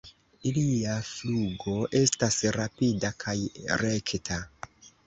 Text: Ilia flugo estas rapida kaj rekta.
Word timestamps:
Ilia 0.51 0.95
flugo 1.09 1.75
estas 2.01 2.41
rapida 2.59 3.17
kaj 3.27 3.39
rekta. 3.87 4.43